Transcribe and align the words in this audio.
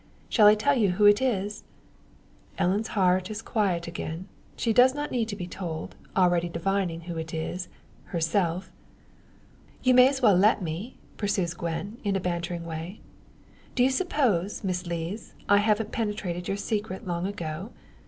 Shall 0.29 0.47
I 0.47 0.55
tell 0.55 0.73
you 0.75 0.93
who 0.93 1.05
it 1.05 1.21
is?" 1.21 1.63
Ellen's 2.57 2.87
heart 2.97 3.29
is 3.29 3.41
again 3.41 3.45
quiet; 3.45 4.23
she 4.55 4.73
does 4.73 4.95
not 4.95 5.11
need 5.11 5.27
to 5.27 5.35
be 5.35 5.45
told, 5.45 5.93
already 6.17 6.49
divining 6.49 7.01
who 7.01 7.17
it 7.17 7.35
is 7.35 7.67
herself. 8.05 8.71
"You 9.83 9.93
may 9.93 10.07
as 10.07 10.19
well 10.19 10.35
let 10.35 10.59
me," 10.59 10.97
pursues 11.17 11.53
Gwen, 11.53 11.99
in 12.03 12.15
a 12.15 12.19
bantering 12.19 12.65
way. 12.65 12.99
"Do 13.75 13.83
you 13.83 13.91
suppose, 13.91 14.63
Miss 14.63 14.87
Lees, 14.87 15.35
I 15.47 15.57
haven't 15.57 15.91
penetrated 15.91 16.47
your 16.47 16.57
secret 16.57 17.05
long 17.05 17.27
ago? 17.27 17.69